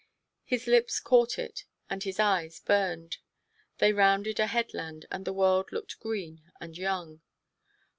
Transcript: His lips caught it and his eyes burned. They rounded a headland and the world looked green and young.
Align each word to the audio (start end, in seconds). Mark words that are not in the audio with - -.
His 0.43 0.65
lips 0.65 0.99
caught 0.99 1.37
it 1.37 1.65
and 1.87 2.01
his 2.01 2.19
eyes 2.19 2.59
burned. 2.59 3.17
They 3.77 3.93
rounded 3.93 4.39
a 4.39 4.47
headland 4.47 5.05
and 5.11 5.25
the 5.25 5.31
world 5.31 5.71
looked 5.71 5.99
green 5.99 6.41
and 6.59 6.75
young. 6.75 7.21